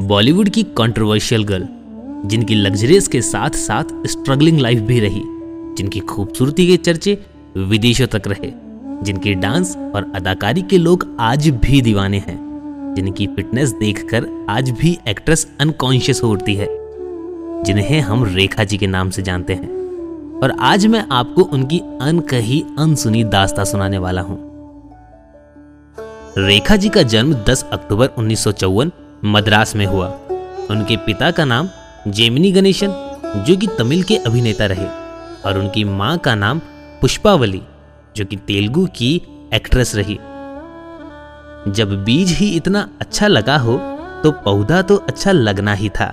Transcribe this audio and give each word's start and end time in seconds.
बॉलीवुड 0.00 0.48
की 0.48 0.62
controversial 0.62 1.44
girl 1.44 1.68
जिनकी 2.28 2.54
luxuries 2.54 3.08
के 3.08 3.22
साथ 3.22 3.50
साथ 3.50 3.84
स्ट्रगलिंग 4.06 4.58
लाइफ 4.58 4.78
भी 4.78 5.00
रही, 5.00 5.22
जिनकी 5.74 6.00
खूबसूरती 6.00 6.66
के 6.66 6.76
चर्चे 6.76 7.18
विदेशों 7.56 8.06
तक 8.06 8.22
रहे, 8.26 8.52
जिनके 9.02 9.34
डांस 9.34 9.76
और 9.76 10.12
अदाकारी 10.14 10.62
के 10.62 10.78
लोग 10.78 11.16
आज 11.20 11.48
भी 11.48 11.82
दीवाने 11.82 12.18
हैं, 12.18 12.94
जिनकी 12.96 13.26
फिटनेस 13.26 13.70
देखकर 13.70 14.46
आज 14.50 14.70
भी 14.70 14.98
एक्ट्रेस 15.08 15.46
अनकॉन्शियस 15.60 16.22
हो 16.22 16.30
उठती 16.30 16.54
है, 16.54 16.68
जिन्हें 17.64 18.00
हम 18.00 18.24
रेखा 18.24 18.64
जी 18.64 18.78
के 18.78 18.86
नाम 18.86 19.10
से 19.10 19.22
जानते 19.22 19.54
हैं। 19.54 19.70
और 20.42 20.56
आज 20.60 20.86
मैं 20.86 21.04
आपको 21.12 21.42
उनकी 21.42 21.78
अनकही, 22.00 22.64
अनसुनी 22.78 23.24
दास्ता 23.24 23.64
सुनाने 23.64 23.98
वाला 23.98 24.20
हूँ। 24.20 24.38
रेखा 26.38 26.76
जी 26.76 26.88
का 26.88 27.02
जन्म 27.02 27.34
10 27.34 27.64
अक्टूबर 27.72 28.06
उन्नीस 28.06 28.44
सौ 28.44 28.52
चौवन 28.52 28.92
मद्रास 29.24 29.74
में 29.76 29.84
हुआ। 29.86 30.06
उनके 30.70 30.96
पिता 30.96 31.30
का 31.30 31.44
नाम 31.44 31.68
जेमिनी 32.08 32.52
गणेशन, 32.52 32.92
जो 33.46 33.56
कि 33.56 33.66
तमिल 33.78 34.02
के 34.02 34.16
अभिनेता 34.16 34.66
रहे, 34.66 34.86
और 35.46 35.58
उनकी 35.58 35.84
माँ 35.84 36.16
का 36.18 36.34
नाम 36.34 36.60
पुष्पावली, 37.00 37.62
जो 38.16 38.24
कि 38.24 38.36
तेलुगु 38.36 38.86
की 38.96 39.14
एक्ट्रेस 39.54 39.94
रही। 39.94 40.18
जब 41.72 42.02
बीज 42.04 42.32
ही 42.32 42.48
इतना 42.48 42.88
अच्छा 43.00 43.26
लगा 43.26 43.56
हो 43.56 43.76
तो 44.22 44.30
पौधा 44.44 44.80
तो 44.82 44.96
अच्छा 44.98 45.32
लगना 45.32 45.74
ही 45.74 45.88
था, 45.88 46.06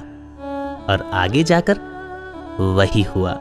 और 0.89 1.09
आगे 1.13 1.43
जाकर 1.43 1.79
वही 2.59 3.01
हुआ। 3.05 3.31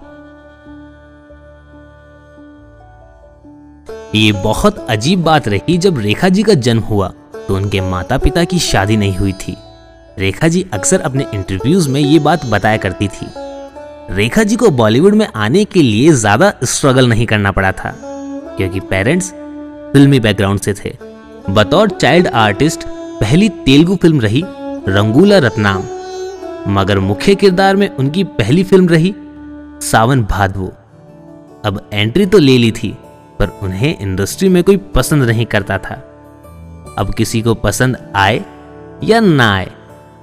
ये 4.15 4.33
बहुत 4.33 4.79
अजीब 4.91 5.23
बात 5.25 5.49
रही 5.49 5.77
जब 5.79 5.99
रेखा 5.99 6.29
जी 6.29 6.43
का 6.43 6.55
जन्म 6.55 6.83
हुआ। 6.83 7.13
तो 7.49 7.57
उनके 7.57 7.81
माता 7.83 8.19
पिता 8.19 8.45
की 8.45 8.59
शादी 8.61 8.97
नहीं 8.97 9.17
हुई 9.17 9.33
थी। 9.39 9.57
रेखा 10.19 10.49
जी 10.49 10.65
अक्सर 10.75 11.01
अपने 11.01 11.27
इंटरव्यूज़ 11.35 11.89
में 11.89 12.01
ये 12.01 12.19
बात 12.21 12.45
बताया 12.47 12.77
करती 12.77 13.09
थी। 13.09 13.27
रेखा 14.11 14.43
जी 14.43 14.57
को 14.57 14.71
बॉलीवुड 14.73 15.15
में 15.15 15.27
आने 15.27 15.65
के 15.65 15.83
लिए 15.83 16.13
ज़्यादा 16.15 16.53
स्ट्रगल 16.65 17.09
नहीं 17.09 17.27
करना 17.27 17.51
पड़ा 17.53 17.73
था, 17.73 17.95
क्योंकि 18.57 18.81
पेरेंट्स 18.83 19.31
फिल्मी 19.93 20.21
बैकग्राउंड 20.21 20.61
से 20.61 20.75
थे। 20.75 20.93
बतौर 21.51 21.91
चाइल्ड 21.91 22.27
आर्टिस्ट 22.29 22.85
पहली 23.21 23.49
तेलुगु 23.65 23.97
फ़िल्म 23.97 24.21
रही 24.21 24.43
रंगूला 24.89 25.39
रत्नाम। 25.39 25.83
मगर 26.71 26.99
मुख्य 27.01 27.35
किरदार 27.35 27.77
में 27.77 27.89
उनकी 27.91 28.25
पहली 28.25 28.63
फ़िल्म 28.65 28.89
रही 28.89 29.15
सावन 29.83 30.23
भादवो। 30.25 30.73
अब 31.65 31.89
एंट्री 31.93 32.27
तो 32.27 32.39
ले 32.39 32.57
ली 32.59 32.71
थी, 32.73 32.97
पर 33.39 33.59
उन्हें 33.63 33.99
इंडस्ट्री 33.99 34.49
में 34.49 34.63
कोई 34.65 34.77
पसंद 34.95 35.25
नहीं 35.25 35.47
करता 35.47 35.79
था। 35.79 36.03
अब 36.99 37.13
किसी 37.15 37.41
को 37.43 37.55
पसंद 37.55 37.97
आए 38.17 38.45
या 39.05 39.21
ना 39.21 39.53
आए, 39.55 39.71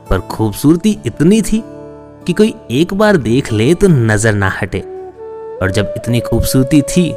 पर 0.09 0.19
खूबसूरती 0.21 0.97
इतनी 1.05 1.41
थी 1.41 1.61
कि 2.25 2.33
कोई 2.33 2.53
एक 2.71 2.93
बार 2.93 3.17
देख 3.17 3.51
ले 3.53 3.73
तो 3.73 3.87
नज़र 3.87 4.33
ना 4.33 4.49
हटे। 4.61 4.79
और 5.61 5.71
जब 5.71 5.93
इतनी 5.97 6.19
खूबसूरती 6.19 6.81
थी 6.81 7.11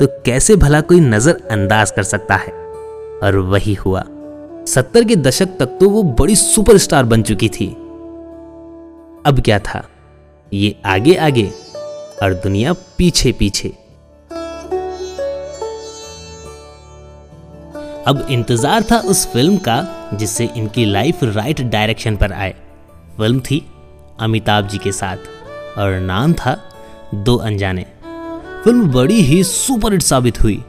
तो 0.00 0.06
कैसे 0.24 0.56
भला 0.56 0.80
कोई 0.80 1.00
नज़र 1.00 1.40
अंदाज 1.50 1.90
कर 1.90 2.02
सकता 2.02 2.36
है? 2.36 2.52
और 3.22 3.36
वही 3.46 3.74
हुआ। 3.74 4.04
सत्तर 4.66 5.04
के 5.04 5.16
दशक 5.16 5.56
तक 5.58 5.76
तो 5.80 5.88
वो 5.88 6.02
बड़ी 6.18 6.36
सुपरस्टार 6.36 7.04
बन 7.04 7.22
चुकी 7.22 7.48
थी। 7.48 7.66
अब 9.26 9.40
क्या 9.44 9.58
था? 9.58 9.82
ये 10.52 10.74
आगे 10.86 11.14
आगे 11.16 11.50
और 12.22 12.34
दुनिया 12.34 12.72
पीछे 12.98 13.32
पीछे 13.32 13.72
अब 18.06 18.26
इंतज़ार 18.30 18.82
था 18.82 18.98
उस 18.98 19.26
फ़िल्म 19.32 19.56
का, 19.56 20.10
जिससे 20.14 20.48
इनकी 20.56 20.84
लाइफ 20.84 21.24
राइट 21.24 21.60
डायरेक्शन 21.60 22.16
पर 22.16 22.32
आए। 22.32 22.54
फ़िल्म 23.16 23.40
थी 23.40 23.66
अमिताभ 24.20 24.68
जी 24.68 24.78
के 24.78 24.92
साथ, 24.92 25.16
और 25.78 26.00
नाम 26.00 26.32
था 26.32 26.60
दो 27.14 27.36
अनजाने। 27.36 27.86
फ़िल्म 28.64 28.90
बड़ी 28.92 29.20
ही 29.20 29.44
सुपर 29.44 29.92
हिट 29.92 30.02
साबित 30.02 30.42
हुई। 30.42 30.64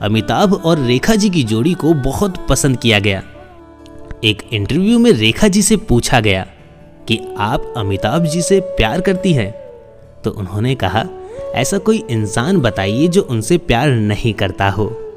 अमिताभ 0.00 0.54
और 0.54 0.78
रेखा 0.78 1.14
जी 1.14 1.30
की 1.30 1.42
जोड़ी 1.42 1.74
को 1.74 1.94
बहुत 1.94 2.46
पसंद 2.48 2.76
किया 2.76 2.98
गया। 2.98 3.22
एक 4.24 4.42
इंटरव्यू 4.52 4.98
में 4.98 5.12
रेखा 5.12 5.48
जी 5.48 5.62
से 5.62 5.76
पूछा 5.76 6.20
गया 6.20 6.46
कि 7.08 7.20
आप 7.38 7.74
अमिताभ 7.76 8.24
जी 8.24 8.42
से 8.42 8.60
प्यार 8.60 9.00
करती 9.00 9.32
हैं? 9.32 9.50
तो 10.24 10.30
उन्होंने 10.30 10.74
कहा, 10.74 11.04
ऐसा 11.54 11.78
कोई 11.78 12.04
इंसान 12.10 12.60
बताइए 12.60 13.08
जो 13.08 13.22
उनसे 13.22 13.58
प्यार 13.58 13.90
नहीं 13.90 14.34
करता 14.34 14.70
हो। 14.70 15.09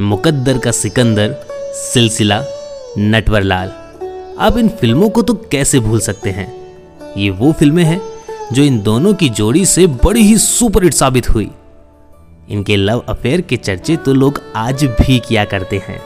मुकद्दर 0.00 0.58
का 0.58 0.70
सिकंदर, 0.70 1.34
सिलसिला, 1.74 2.44
नटवरलाल। 2.98 3.68
आप 4.38 4.58
इन 4.58 4.68
फ़िल्मों 4.68 5.10
को 5.10 5.22
तो 5.22 5.34
कैसे 5.34 5.80
भूल 5.80 6.00
सकते 6.00 6.30
हैं? 6.30 6.46
ये 7.16 7.30
वो 7.30 7.52
फ़िल्में 7.52 7.84
हैं 7.84 8.00
जो 8.52 8.62
इन 8.62 8.80
दोनों 8.82 9.14
की 9.14 9.28
जोड़ी 9.28 9.66
से 9.66 9.86
बड़ी 9.86 10.22
ही 10.22 10.38
सुपर 10.38 10.84
हिट 10.84 10.92
साबित 10.92 11.30
हुई। 11.30 11.50
इनके 12.48 12.76
लव 12.76 12.98
अफेयर 12.98 13.40
के 13.40 13.56
चर्चे 13.56 13.96
तो 13.96 14.14
लोग 14.14 14.40
आज 14.56 14.84
भी 14.84 15.18
किया 15.18 15.44
करते 15.44 15.78
हैं। 15.78 16.00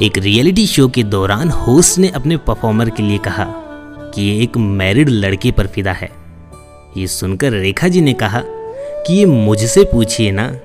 एक 0.00 0.18
रियलिटी 0.18 0.66
शो 0.66 0.88
के 0.88 1.02
दौरान 1.02 1.48
होस्ट 1.48 1.98
ने 1.98 2.08
अपने 2.08 2.36
परफॉर्मर 2.36 2.90
के 2.90 3.02
लिए 3.02 3.18
कहा 3.18 3.46
कि 4.14 4.22
ये 4.22 4.42
एक 4.42 4.56
मैरिड 4.56 5.08
लड़के 5.08 5.52
पर 5.52 5.66
फिदा 5.66 5.92
है। 5.92 6.10
ये 6.96 7.06
सुनकर 7.06 7.52
रेखा 7.52 7.88
जी 7.88 8.00
ने 8.00 8.12
कहा 8.12 8.42
कि 9.06 9.14
ये 9.14 9.26
मुझसे 9.26 9.84
पूछिए 9.84 10.30
ना। 10.30 10.56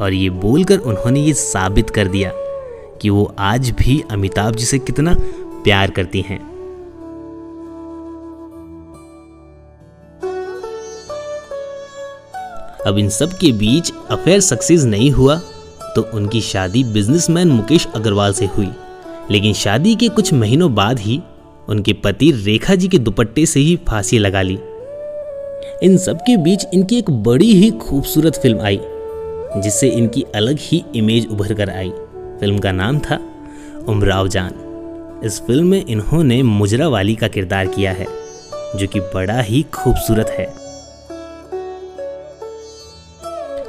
और 0.00 0.12
ये 0.12 0.30
बोलकर 0.30 0.78
उन्होंने 0.78 1.20
ये 1.20 1.32
साबित 1.32 1.90
कर 1.90 2.08
दिया 2.08 2.30
कि 3.02 3.10
वो 3.10 3.34
आज 3.38 3.70
भी 3.70 4.02
अमिताभ 4.10 4.54
जी 4.54 4.64
से 4.64 4.78
कितना 4.78 5.14
प्यार 5.64 5.90
करती 5.90 6.20
हैं। 6.20 6.38
अब 12.86 12.98
इन 12.98 13.08
सब 13.08 13.32
के 13.32 13.52
बीच 13.52 13.92
अफेयर 14.10 14.40
सक्सेस 14.40 14.82
नहीं 14.82 15.10
हुआ 15.10 15.40
तो 15.96 16.02
उनकी 16.14 16.40
शादी 16.40 16.84
बिजनेसमैन 16.84 17.48
मुकेश 17.48 17.86
अग्रवाल 17.94 18.32
से 18.32 18.46
हुई। 18.46 18.68
लेकिन 19.30 19.52
शादी 19.52 19.94
के 19.94 20.08
कुछ 20.08 20.32
महीनों 20.32 20.74
बाद 20.74 20.98
ही 20.98 21.20
उनके 21.68 21.92
पति 21.92 22.30
रेखा 22.32 22.74
जी 22.74 22.88
के 22.88 22.98
दुपट्टे 22.98 23.46
से 23.46 23.60
ही 23.60 23.76
फांसी 23.88 24.18
लगा 24.18 24.42
ली। 24.42 24.58
इन 25.82 25.96
सब 25.98 26.18
के 26.18 26.36
बीच 26.36 26.64
इनकी 26.74 26.98
एक 26.98 27.10
बड़ी 27.22 27.52
ही 27.52 27.70
खूबसूरत 27.70 28.36
फ़िल्म 28.36 28.60
आई, 28.60 28.78
जिससे 29.56 29.88
इनकी 29.88 30.24
अलग 30.34 30.58
ही 30.60 30.82
इमेज 30.96 31.26
उभर 31.32 31.52
कर 31.54 31.70
आई। 31.70 31.90
फ़िल्म 32.40 32.58
का 32.58 32.72
नाम 32.72 32.98
था 32.98 33.18
उमराव 33.88 34.28
जान। 34.28 35.20
इस 35.24 35.40
फ़िल्म 35.40 35.66
में 35.66 35.84
इन्होंने 35.84 36.42
मुजरा 36.42 36.88
वाली 36.88 37.14
का 37.14 37.28
किरदार 37.28 37.66
किया 37.66 37.92
है, 37.92 38.06
जो 38.76 38.86
कि 38.86 39.00
बड़ा 39.14 39.40
ही 39.40 39.62
खूबसूरत 39.74 40.30
है। 40.30 40.46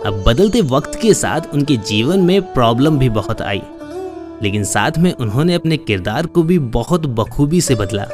अब 0.05 0.23
बदलते 0.27 0.61
वक्त 0.61 0.99
के 1.01 1.13
साथ 1.13 1.53
उनके 1.53 1.77
जीवन 1.77 2.19
में 2.19 2.41
प्रॉब्लम 2.53 2.97
भी 2.99 3.09
बहुत 3.11 3.41
आई, 3.41 3.61
लेकिन 4.43 4.63
साथ 4.63 4.97
में 4.97 5.13
उन्होंने 5.13 5.53
अपने 5.53 5.77
किरदार 5.77 6.25
को 6.25 6.43
भी 6.43 6.59
बहुत 6.73 7.05
बखूबी 7.15 7.61
से 7.61 7.75
बदला, 7.75 8.07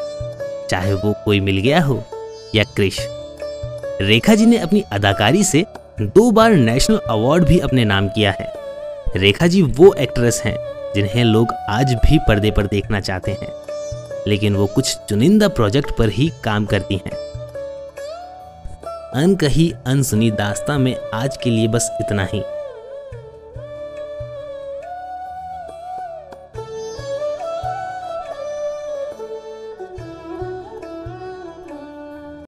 चाहे 0.70 0.94
वो 0.94 1.14
कोई 1.26 1.40
मिल 1.40 1.58
गया 1.58 1.82
हो 1.82 2.04
या 2.56 2.64
क्रिश। 2.76 3.08
रेखा 4.02 4.36
जी 4.36 4.46
ने 4.46 4.58
अपनी 4.58 4.84
अदाकारी 4.92 5.44
से 5.44 5.66
दो 6.02 6.32
बार 6.32 6.52
नेशनल 6.52 6.98
अवार्ड 6.98 7.44
भी 7.44 7.60
अपने 7.60 7.86
नाम 7.86 8.08
किया 8.08 8.32
है। 8.32 8.54
रेखा 9.16 9.48
जी 9.48 9.62
वो 9.62 9.94
एक्ट्रेस 9.94 10.42
हैं, 10.46 10.58
जिन्हें 10.96 11.24
लोग 11.24 11.52
आज 11.70 11.94
भी 11.94 12.18
पर्दे 12.18 12.52
पर 12.52 12.66
देखना 12.66 13.00
चाहते 13.00 13.32
हैं। 13.32 13.54
लेकिन 14.28 14.56
वो 14.56 14.68
कुछ 14.68 14.98
चुनिंदा 15.10 15.48
प्रोजेक्ट 15.48 15.98
पर 15.98 16.10
ही 16.10 16.32
काम 16.44 16.66
करती 16.66 16.96
हैं। 16.96 17.12
अनकही, 19.16 19.74
अनसुनी 19.86 20.32
दास्ता 20.32 20.78
में 20.78 20.96
आज 21.14 21.38
के 21.38 21.50
लिए 21.50 21.68
बस 21.68 21.98
इतना 22.02 22.28
ही। 22.34 22.44